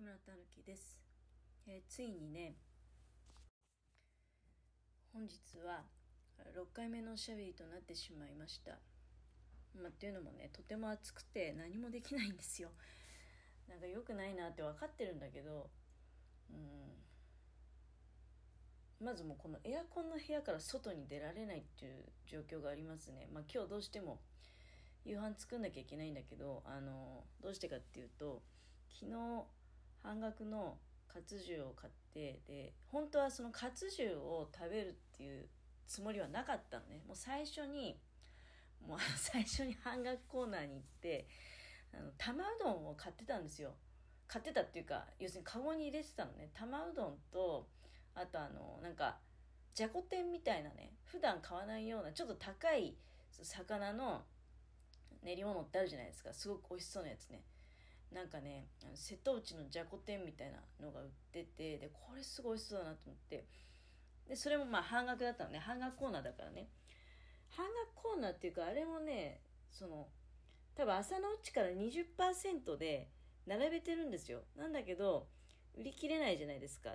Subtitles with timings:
[0.00, 0.98] 木村たぬきです、
[1.66, 2.54] えーついにね
[5.12, 5.82] 本日は
[6.56, 8.78] 6回目のおしゃべりとなってしまいました、
[9.78, 12.70] まあ、っていうのもねとても暑くて何もできないんですよ。
[13.68, 15.68] なんか良くないなって分かってるんだけど
[16.48, 16.54] う
[19.04, 19.04] ん。
[19.04, 23.28] まずもうこのエアコンの部屋から外に出られないっていう状況がありますね。
[23.34, 24.22] まあ今日どうしても
[25.04, 28.40] 夕飯作んなきゃいけないんだけどあのどうしてかっていうと
[28.98, 29.44] 昨日
[30.02, 30.78] 半額の
[31.12, 35.48] カツ重を買ってで本当はそのカツ重を食べるっていう
[35.86, 37.02] つもりはなかったのね。
[37.06, 37.98] もう最初に
[38.86, 41.26] もう 最初に半額コーナーに行って
[41.92, 43.74] あの玉うどんを買ってたんですよ。
[44.28, 46.50] 買ってたっていうか要するにカゴに入れてたのね。
[46.54, 47.68] 玉うどんと
[48.14, 49.18] あとあのなんか
[49.74, 52.96] じゃこ天みたいなね普段買わないようなちょっと高い
[53.30, 54.24] 魚の
[55.22, 56.32] 練り物ってあるじゃないですか。
[56.32, 57.42] すごく美味しそうなやつね。
[58.12, 63.46] なんかね瀬戸内のじゃこ天みたいなのが売っててでこれすごい美味しそうだなと思って。
[64.28, 65.58] でそれもまあ半額だったのね。
[65.58, 66.68] 半額コーナーだからね。
[67.48, 70.08] 半額コーナーっていうかあれもねその
[70.76, 73.10] 多分朝のうちから20%で
[73.46, 74.42] 並べてるんですよ。
[74.56, 75.28] なんだけど
[75.76, 76.90] 売り切れないじゃないですか、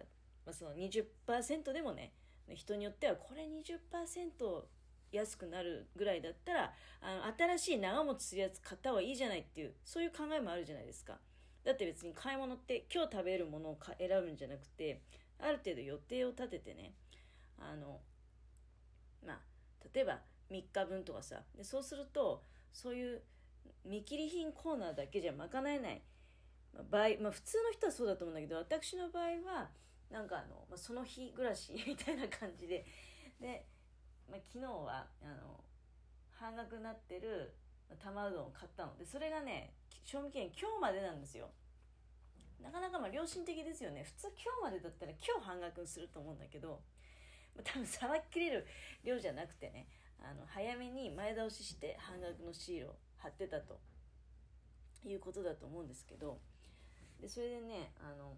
[0.46, 2.14] まあ、その20%でもね
[2.54, 4.66] 人によってはこれ20%
[5.12, 11.18] 安くなるぐらいだったらあの新しい長持ちするやつ買った方がいいじゃないっていうそういう考えもあるじゃないですか。
[11.64, 15.02] だって別に買い物って今日食べるものを選ぶんじゃなくて
[15.40, 16.94] ある程度予定を立ててね
[17.58, 18.00] あの
[19.26, 19.40] まあ
[19.94, 20.20] 例えば
[20.52, 23.22] 3日分とかさでそうするとそういう
[23.84, 26.02] 見切り品コーナーだけじゃ賄えない。
[26.92, 29.70] 場合、まあ、普通の人はそうだと思うんだけど私の場合は
[30.12, 32.86] なんかあの、まあ、その日暮らしみたいな感じで
[33.40, 33.66] で、
[34.30, 35.64] まあ、昨日はあの
[36.32, 37.54] 半額になってる
[38.02, 38.98] 玉うどんを買ったの。
[38.98, 39.74] でそれがね
[40.04, 41.50] 賞味期限今日までなんですよ。
[42.62, 44.04] なかなかまあ良心的ですよね。
[44.04, 46.82] 普通今日までだったら今日半額にすると思うんだけど
[47.56, 48.66] まあ多分さばききれる
[49.04, 49.88] 量じゃなくてね
[50.20, 53.80] あの早めに前倒しして半額のシールを貼ってたと。
[55.10, 56.40] いうことだと思うんですけど
[57.22, 58.34] でそれでねあの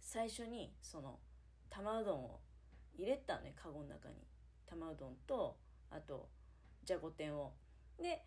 [0.00, 1.18] 最初にその
[1.70, 2.40] 玉うどんを
[2.96, 4.14] 入れたのねカゴの中に。
[4.68, 5.56] 玉うどんと
[5.90, 6.28] あと
[6.84, 7.52] じゃこ天を。
[8.00, 8.22] で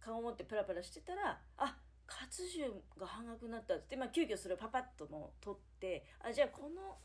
[0.00, 1.76] カゴ持ってプラプラしてたらあ
[2.06, 2.70] カツ重
[3.00, 6.98] が半額になったって、まあ、急遽それをパパッともう取ってあじゃあこの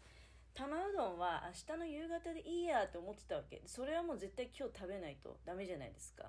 [0.54, 3.62] 玉うどんは明日の夕方でいいやと思ってたわけ。
[3.66, 6.26] それはもう絶対今日食べないとダメじゃないですか。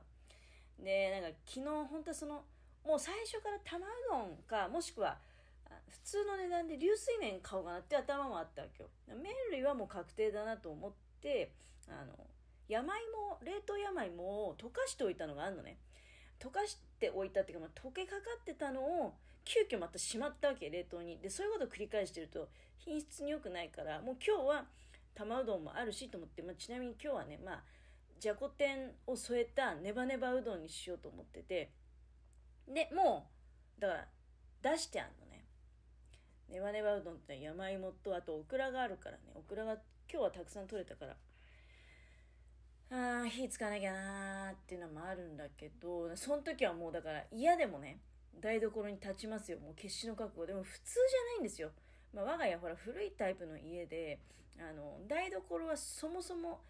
[0.79, 2.45] でなんか昨日本当その
[2.87, 5.19] もう最初から玉うどんかもしくは
[5.89, 8.89] 普通の値段で流水麺買おうかなって頭もあったわけよ。
[9.09, 11.53] 麺類はもう確定だなと思って
[11.91, 12.12] あの
[12.69, 15.78] 山芋冷凍山芋を溶かしておいたのがあるのね。
[16.39, 19.15] 溶かしておいたっていうか、まあ、溶けかかってたのを
[19.45, 21.19] 急遽またしまったわけ冷凍に。
[21.19, 24.65] でそういうことを繰り返してると品質に良くないからもう今日は
[25.15, 27.62] 玉うどんもあるしと思って、まあ、ちなみに今日はねまあ
[28.19, 31.71] じゃこ天を添えたネバネバうどんにしようと思ってて。
[32.69, 33.27] でも
[33.78, 35.45] うだから出してあんのね。
[36.49, 39.22] ネバネバうどんって山芋とあとオクラがあるからね。
[39.34, 39.72] オクラが
[40.11, 41.17] 今日はたくさん取れたから。
[42.93, 48.01] あー火つかなきゃなーっていうのもあるんだけどその時はもうだから嫌でもね
[48.41, 49.59] 台所に立ちますよ。
[49.59, 50.47] もう決死の覚悟。
[50.47, 51.71] でも普通じゃないんですよ、
[52.15, 54.19] まあ、我が家ほら古いタイプの家で
[54.59, 56.61] あの台所はそもそも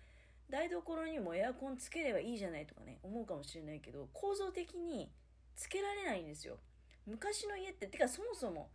[0.50, 5.10] 台所にもエアコンつければいいじゃないとかね思うかもしれないけど構造的に
[5.56, 6.58] つけられないんですよ。
[7.06, 8.68] 昔の家っててかそもそも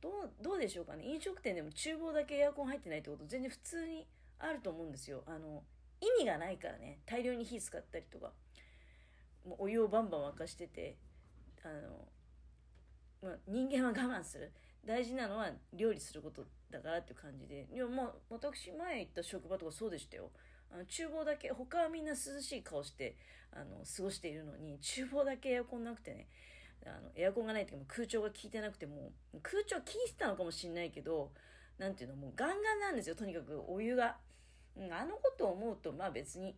[0.00, 1.04] どうどうでしょうかね。
[1.04, 4.06] 飲食店でも厨房だけエアコン入ってないってこと全然普通に
[4.38, 5.22] あると思うんですよ。
[5.26, 5.62] あの
[6.00, 7.00] 意味がないからね。
[7.06, 8.32] 大量に火使ったりとか。
[9.46, 10.96] もうお湯をバンバン沸かしてて
[11.62, 12.08] あの、
[13.22, 14.52] まあ、人間は我慢する。
[14.84, 17.66] 大事なのは料理することだからっていう感じで。
[17.72, 20.30] いやまあ私前行った職場とかそうでしたよ。
[20.70, 23.16] あの厨房だけ他はみんな涼しい顔して
[23.52, 26.28] あの過ごしているのに厨房だけエアコンなくてね。
[26.84, 29.12] あのエアコンがないっていうか空調が効いてなくても
[29.42, 31.32] 空調効いてたのかもしれないけど
[31.78, 33.60] なんていうのもうガンガンなんですよとにかく。
[33.66, 34.16] お湯が、
[34.76, 36.54] うん、あのことを思うとまあ別に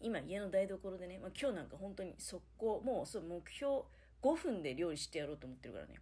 [0.00, 3.82] 今家の台所でね、まあ、今日なんか本当に速攻もうそう目標
[4.22, 5.94] 5分で料理してやろうと思ってるからね。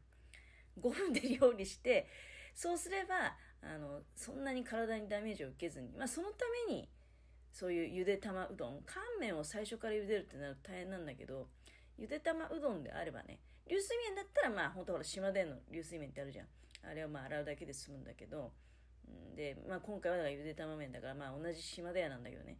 [0.80, 2.06] 5分で料理して
[2.54, 6.88] そうすればあのそんなに体にダメージを受けずに、まあ、そのために
[7.52, 11.48] そういうゆで玉うどん乾麺を最初から茹でるってなると大変なんだけど
[11.98, 16.46] ゆで玉うどんであればね流水麺だったらまあ本当ほら島での流水麺ってあるじゃん。
[16.82, 18.52] あれをまあ洗うだけで済むんだけど
[19.36, 22.58] で、まあ、今回はだからゆで玉麺だからまあ同じ島で屋なんだけどね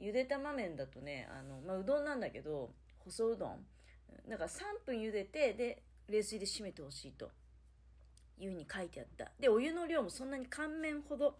[0.00, 2.70] ゆで玉麺だとねあの、まあ、うどんなんだけど
[3.04, 3.58] 細うどん
[4.28, 7.30] なんか3分茹でてで冷水で締めてほしいと
[8.38, 9.30] いうふうに書いてあった。
[9.40, 11.36] で、お湯の量もそんなに乾麺ほど、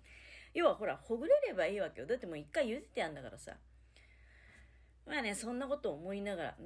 [0.54, 2.06] 要はほら、ほぐれればいいわけよ。
[2.06, 3.52] だってもう一回茹でてやんだからさ。
[5.06, 6.56] まあね、そんなこと思いながら、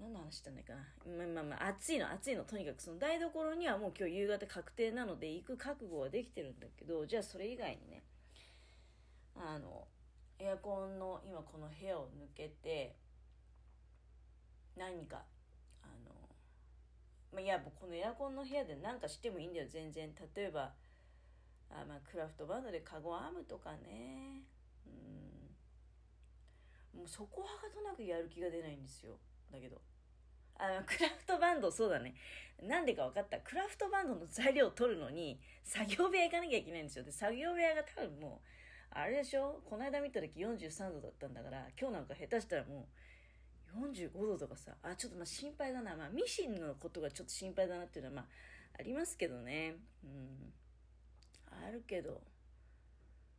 [0.00, 0.80] 何の話したんだかな。
[1.16, 2.44] まあまあまあ、暑いの、暑いの。
[2.44, 8.02] とにかくその台所にはもう今日夕方確定なので行く覚悟はできてるんだけど、じゃあそれ以外にね、
[9.34, 9.86] あの、
[10.38, 12.96] エアコンの今この部屋を抜けて、
[14.76, 15.22] 何か、
[15.82, 16.14] あの、
[17.32, 20.14] まあ、いや、このエアコンの部屋で何かしてもいいんだよ、全然。
[20.36, 20.72] 例えば、
[21.70, 24.44] あまあ、クラフトバンドでカゴ編むとかね。
[24.86, 24.90] う
[26.98, 27.00] ん。
[27.00, 29.18] もうそこはかとなくやる気が出ないんですよ。
[29.52, 29.80] だけど。
[30.60, 32.14] あの、クラフトバンド、そうだね。
[32.62, 33.38] なんでか分かった。
[33.38, 37.04] クラフトバンドの材料を取るのに、作業部屋行かなきゃいけないんですよ。
[37.04, 38.48] で、作業部屋が多分もう、
[38.90, 39.62] あれでしょ？
[39.64, 42.88] この間見た時43度だったんだから、今日なんか下手したらも
[43.76, 45.94] う、45度とかさ、あ、ちょっとまあ心配だな。
[45.94, 48.26] まあ、ミシンのことがちょっと心配だなっていうのは、まあ、
[48.80, 49.76] ありますけどね。
[50.02, 50.52] うん。
[51.50, 52.20] あるけど、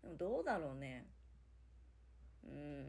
[0.01, 1.05] でもどうだろうね。
[2.47, 2.85] うん。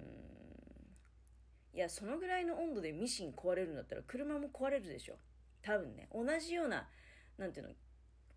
[1.73, 5.15] いや、そのぐらいの温度でミシン壊れるんだったら車も壊れるでしょ。
[5.63, 6.09] 多分ね。
[6.13, 6.89] 同じような、
[7.39, 7.73] なんていうの、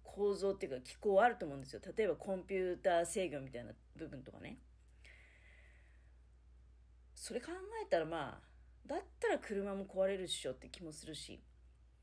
[0.04, 1.82] 構造っていうか機構あると思うんですよ。
[1.98, 4.60] 例えばコンピューター制御みたいな部分とかね。
[7.16, 7.48] それ考
[7.82, 8.42] えたらまあ、
[8.86, 11.42] だったら車も壊れるっしょって気もするし、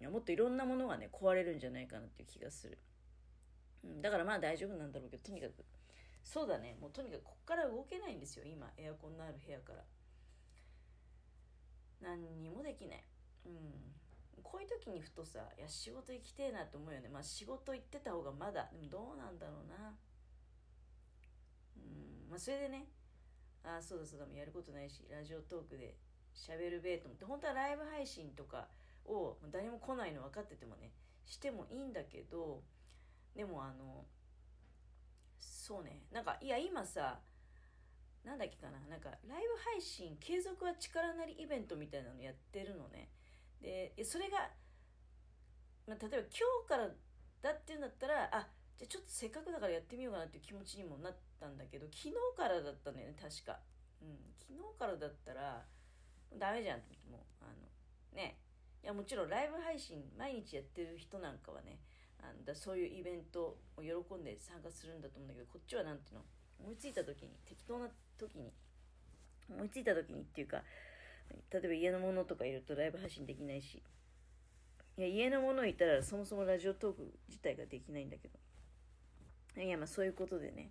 [0.01, 2.79] いやもっといろんなものがね、壊れるんじゃないかなっていう気がする。
[3.85, 5.65] うん、だからまあ大丈夫なんだろうけど、とにかく、
[6.25, 9.85] そうだね、もうとにかくこっから動けないんですよ、今、エアコンのある部屋から。
[12.01, 13.05] 何にもできない。
[13.47, 14.43] うん。
[14.43, 17.09] こういう時にふとさ、いや、仕事行きてえなと思うよね。
[17.09, 19.95] まあ仕事行ってた方がまだ、でもどうなんだろうな。
[21.77, 22.87] うん、まあそれでね、
[23.63, 25.97] ああ、そうだそうだ、もやることないし、ラジオトークで
[26.35, 28.69] 喋るべえと思って、本当はライブ配信とか
[29.05, 30.93] を誰も来ないの分かっててもね、
[31.27, 32.63] してもいいんだけど、
[33.37, 34.07] でもあの、
[35.39, 37.21] そうね、なんか、いや、今さ、
[38.31, 43.11] なんだっけかな、なんか、ライブ配信継続は力なりイベントみたいなのやってるのね。
[43.61, 44.49] で、それが、
[45.89, 46.89] まあ、例えば今日から
[47.43, 48.47] だっていうんだったら、あ、
[48.79, 53.59] じゃちょっとせっかくだからやってみようかなっていう気持ちにもなったんだけど、昨日からだったんだよね、確か。
[54.01, 55.67] うん、昨日からだったら、
[56.39, 58.39] ダメじゃんってもう、あの、ね。
[58.85, 61.81] いや、もちろんライブ配信毎日やってる人なんかはね、
[62.23, 66.25] あのだそういうイベントを喜んで参加するんだと思うんだけど、こっちは何ていうの、
[66.63, 68.53] 思いついた時に、適当な時に、
[69.51, 70.63] 思いついた時にっていうか、
[71.53, 73.83] 例えば家のものとかいるとライブ配信できないし、
[74.97, 79.63] いや、家のものいたらそもそもラジオトーク自体ができないんだけど。
[79.63, 80.71] いや、まあそういうことでね、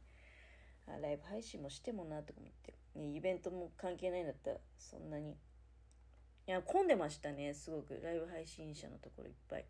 [1.01, 5.31] ライブ配信もしてもなとか思って、ね、イベントも関係ないんだったらそんなに。
[5.31, 7.99] いや、混んでましたね、すごく。
[8.03, 9.65] ライブ配信者のところいっぱい。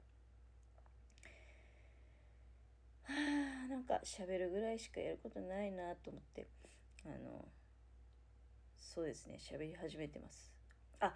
[2.99, 6.48] はあ、なんか喋るぐらいしかやることないなと思って、
[7.06, 7.46] あの、
[8.78, 10.52] そうですね、喋り始めてます。
[11.00, 11.14] あ、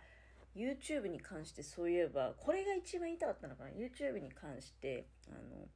[0.56, 5.68] YouTube に関してそういえば、これが一番言いたかったのかな ?YouTube に関して、あの、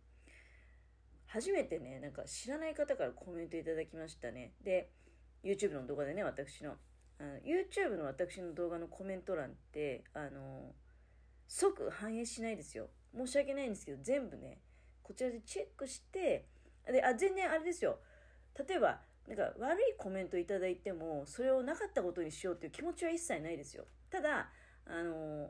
[1.28, 4.54] 初めてね、なんか知らない方からコメントいただきましたね。
[4.64, 4.92] で、
[5.44, 6.76] YouTube の動画でね、私の。
[7.20, 10.74] あの YouTube の私の動画のコメント欄って、あの、
[11.48, 12.90] 即反映しないですよ。
[13.16, 14.60] 申し訳ないんですけど、全部ね、
[15.08, 16.46] こちらでチェックして、
[16.86, 18.00] で、あ、全然あれですよ。
[18.68, 23.86] 例えば、なんか悪いコメントいただいても、それをなかったことにしようっていう気持ちは一切ないですよ。
[24.10, 24.50] ただ、
[24.86, 25.50] あの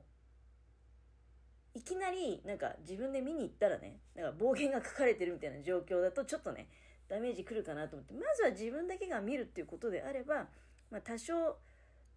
[1.74, 6.70] いきなり、なんか自分で見に行ったらね、なんか暴言が書かれてるみたいな状況だと、ちょっとね、
[7.08, 10.48] ダメージくるかなと思って、まずは自分だけが見るっていうことであれば、
[10.92, 11.58] まあ、多少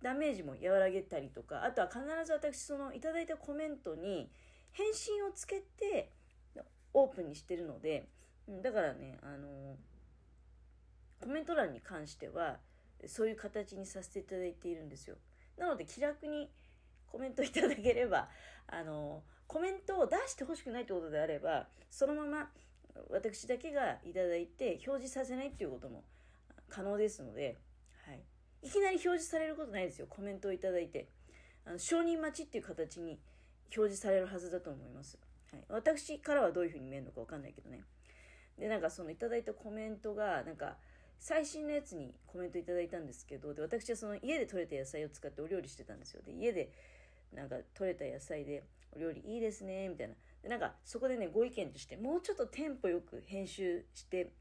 [0.02, 4.30] ダメージも和らげたりとか、あとは必ず私、そのいただいたコメントに
[4.72, 6.12] 返信をつけて、
[6.92, 8.08] オープンにしてるので、
[8.62, 9.76] だからね、あの
[11.20, 12.58] コメント欄に関しては、
[13.06, 15.16] そういう形にさせていただいているんですよ。
[15.56, 16.50] なので、気楽に
[17.06, 18.28] コメントいただければ、
[18.66, 22.50] あの、コメントを出してほしくないってことであれば、そのまま
[23.10, 26.04] 私だけがいただいて表示させないっていうことも
[26.68, 27.56] 可能ですので、
[28.06, 28.20] はい。
[28.62, 30.06] いきなり表示されることないですよ。
[30.08, 31.08] コメントをいただいて。
[31.66, 33.20] あの承認待ちっていう形に
[33.76, 35.18] 表示されるはずだと思います。
[35.52, 37.82] はい、私からはどういうふうに見えるのかわかんないけどね。
[38.58, 40.76] で、なんかそのいただいたコメントが、なんか、
[41.18, 46.22] 最新のやつにコメントいただいたんですけど、で、私はその家で採れた野菜を使ってお料理してたんですよ。
[46.22, 46.72] で、家で
[47.32, 50.14] なんか採れた野菜でお料理いいですね、みたいな。
[50.42, 54.32] で、なんかそこでね、ご意見として、もうちょっとテンポよく編集して、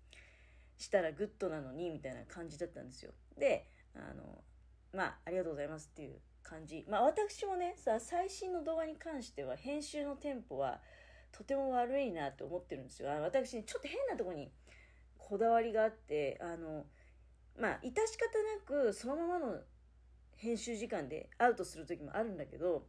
[0.78, 3.12] したらグッドなのに、みたいな感じだったんですよ。
[3.38, 4.44] で、あの、
[4.94, 6.86] まあ、ありがとうございますっていう感じ。
[6.88, 10.82] まあ、私もね、さ、最新の動画に関しては、編集のテンポは、
[11.32, 13.12] とても悪いなって思ってるんですよ。
[13.12, 14.52] あ私、ちょっと変なとこに
[15.18, 16.86] こだわりがあって、あの、
[17.58, 19.60] まあ、致し方なくそのままの
[20.36, 22.88] 編集時間でアウトする時もあるんだけど、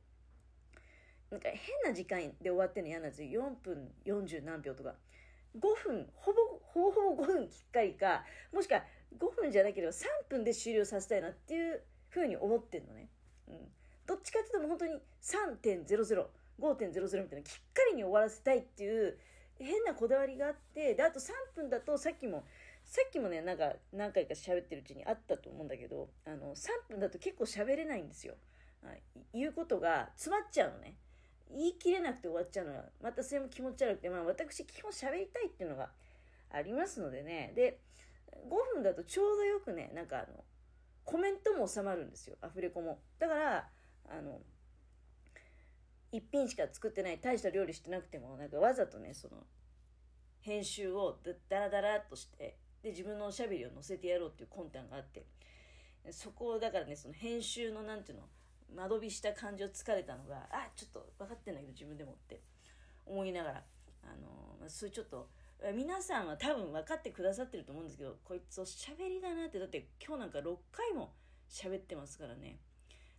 [1.31, 3.43] なんか変な時間で終わってるの嫌なんですよ。
[3.43, 4.95] 4分40何秒とか。
[5.57, 8.85] 5分、ほぼ、ほぼほぼ5分きっかりか、もしくは
[9.19, 13.09] 5分じゃなければ3分で終了させたいなっていうふうに思ってんのね。
[13.49, 13.73] うん。
[14.07, 16.27] どっちかっていうと本当に3.00、
[16.61, 19.17] 5.00みたいなきっかりに終わらせたいっていう
[19.59, 22.45] 変なこだわりがあって、で、あと3分だとさっきも、
[22.85, 28.35] さっきもね、なんか何回か喋ってるうちにあったと思うんだけど、あの、3分だと結構喋れないんですよ。
[29.33, 30.95] 言うことが詰まっちゃうのね。
[31.53, 35.91] 言い切れなくて終わっちゃうのが、またそれも気持ち悪くて、まあ私基本喋りたいっていうのが
[36.51, 37.53] ありますのでね。
[37.55, 37.79] で、
[38.49, 40.45] 5分だとちょうどよくね、なんかあの、
[41.05, 42.37] コメントも収まるんですよ。
[42.41, 42.99] アフレコも。
[43.19, 43.69] だから、
[44.09, 44.41] あの、
[46.13, 49.45] 一品しか作ってない、大した料理してなくても、なんかわざとね、その、
[50.41, 55.27] 編集をダラダラっとして、で、自分のおしゃべりを載せてやろうっていう魂胆があって、
[56.11, 58.25] そこをだからね、その編集のなんていうの、
[58.75, 62.41] 間延びした感じを疲れたのが、あ、ちょっと分かってんだけど自分でもって
[63.07, 63.63] 思いながら、
[64.05, 64.17] あ
[64.63, 65.29] の、そういうちょっと、
[65.75, 71.13] 皆さんは多分分かってくださってると思うんですけど、こいつおしゃべりだなって、だって今日なんか6回も
[71.51, 72.59] 喋ってますからね。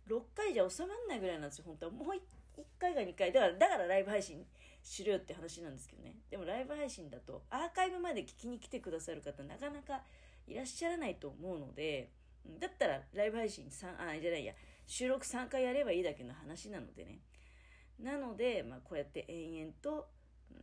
[0.08, 1.92] 6回じゃ収まんないぐらいなんですよ、本当は。
[1.92, 2.20] もう 1,
[2.56, 3.32] 1回か2回。
[3.32, 4.46] だから、だからライブ配信
[4.82, 6.16] しろよって話なんですけどね。
[6.30, 10.02] でもライブ配信だと、アーカイブまで聞きに来てくださる方、なかなか
[10.46, 12.10] いらっしゃらないと思うので、
[12.58, 14.54] だったらライブ配信3、あ、じゃないや、
[14.86, 17.20] 収録3回やればいいだけの話なのでね。
[18.00, 20.08] なので、まあ、こうやって延々と、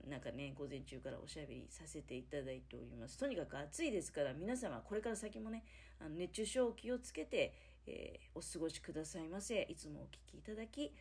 [0.07, 3.17] なんかね、午前中からおしゃべりさせていただいております。
[3.17, 5.63] とにかく暑いですから、皆様、これから先もね、
[5.99, 7.53] あの熱中症を気をつけて、
[7.87, 9.61] えー、お過ごしくださいませ。
[9.69, 10.93] いつもお聴きいただき、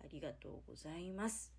[0.00, 1.53] ありがとうございます。